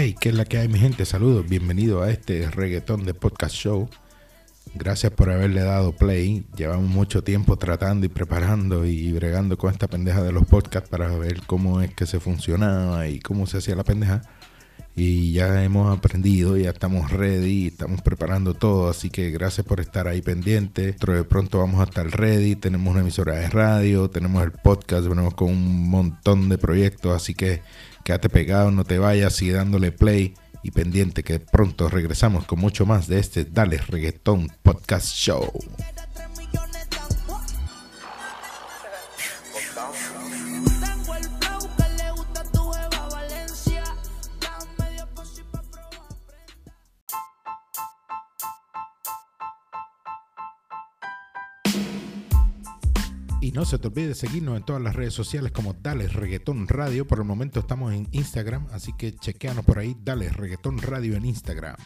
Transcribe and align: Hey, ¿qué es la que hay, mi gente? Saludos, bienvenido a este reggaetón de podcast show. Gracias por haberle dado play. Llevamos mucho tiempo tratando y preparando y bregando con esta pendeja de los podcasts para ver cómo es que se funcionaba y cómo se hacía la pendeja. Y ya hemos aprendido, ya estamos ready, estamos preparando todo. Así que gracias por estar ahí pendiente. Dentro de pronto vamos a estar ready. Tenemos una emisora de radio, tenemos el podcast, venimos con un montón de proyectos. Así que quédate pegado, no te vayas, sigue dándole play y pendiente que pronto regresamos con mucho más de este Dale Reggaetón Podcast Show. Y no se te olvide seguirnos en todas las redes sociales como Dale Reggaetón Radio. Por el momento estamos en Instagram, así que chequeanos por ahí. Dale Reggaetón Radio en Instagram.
Hey, 0.00 0.14
¿qué 0.20 0.28
es 0.28 0.36
la 0.36 0.44
que 0.44 0.58
hay, 0.58 0.68
mi 0.68 0.78
gente? 0.78 1.04
Saludos, 1.04 1.48
bienvenido 1.48 2.02
a 2.02 2.10
este 2.12 2.48
reggaetón 2.52 3.04
de 3.04 3.14
podcast 3.14 3.52
show. 3.52 3.88
Gracias 4.76 5.10
por 5.10 5.28
haberle 5.28 5.62
dado 5.62 5.90
play. 5.90 6.46
Llevamos 6.54 6.88
mucho 6.88 7.24
tiempo 7.24 7.56
tratando 7.56 8.06
y 8.06 8.08
preparando 8.08 8.86
y 8.86 9.10
bregando 9.10 9.58
con 9.58 9.72
esta 9.72 9.88
pendeja 9.88 10.22
de 10.22 10.30
los 10.30 10.46
podcasts 10.46 10.88
para 10.88 11.08
ver 11.18 11.42
cómo 11.48 11.80
es 11.80 11.92
que 11.94 12.06
se 12.06 12.20
funcionaba 12.20 13.08
y 13.08 13.18
cómo 13.18 13.48
se 13.48 13.58
hacía 13.58 13.74
la 13.74 13.82
pendeja. 13.82 14.22
Y 15.00 15.30
ya 15.30 15.62
hemos 15.62 15.96
aprendido, 15.96 16.56
ya 16.56 16.70
estamos 16.70 17.12
ready, 17.12 17.68
estamos 17.68 18.02
preparando 18.02 18.54
todo. 18.54 18.90
Así 18.90 19.10
que 19.10 19.30
gracias 19.30 19.64
por 19.64 19.78
estar 19.78 20.08
ahí 20.08 20.22
pendiente. 20.22 20.86
Dentro 20.86 21.14
de 21.14 21.22
pronto 21.22 21.60
vamos 21.60 21.80
a 21.80 21.84
estar 21.84 22.04
ready. 22.10 22.56
Tenemos 22.56 22.90
una 22.90 23.02
emisora 23.02 23.34
de 23.34 23.48
radio, 23.48 24.10
tenemos 24.10 24.42
el 24.42 24.50
podcast, 24.50 25.06
venimos 25.06 25.34
con 25.34 25.50
un 25.50 25.88
montón 25.88 26.48
de 26.48 26.58
proyectos. 26.58 27.14
Así 27.14 27.32
que 27.32 27.62
quédate 28.02 28.28
pegado, 28.28 28.72
no 28.72 28.82
te 28.82 28.98
vayas, 28.98 29.36
sigue 29.36 29.52
dándole 29.52 29.92
play 29.92 30.34
y 30.64 30.72
pendiente 30.72 31.22
que 31.22 31.38
pronto 31.38 31.88
regresamos 31.88 32.44
con 32.44 32.58
mucho 32.58 32.84
más 32.84 33.06
de 33.06 33.20
este 33.20 33.44
Dale 33.44 33.78
Reggaetón 33.78 34.48
Podcast 34.64 35.14
Show. 35.14 35.48
Y 53.40 53.52
no 53.52 53.64
se 53.64 53.78
te 53.78 53.86
olvide 53.86 54.14
seguirnos 54.16 54.56
en 54.56 54.64
todas 54.64 54.82
las 54.82 54.96
redes 54.96 55.14
sociales 55.14 55.52
como 55.52 55.72
Dale 55.72 56.08
Reggaetón 56.08 56.66
Radio. 56.66 57.06
Por 57.06 57.18
el 57.18 57.24
momento 57.24 57.60
estamos 57.60 57.94
en 57.94 58.08
Instagram, 58.10 58.66
así 58.72 58.92
que 58.98 59.14
chequeanos 59.14 59.64
por 59.64 59.78
ahí. 59.78 59.96
Dale 60.02 60.28
Reggaetón 60.28 60.78
Radio 60.78 61.14
en 61.14 61.24
Instagram. 61.24 61.76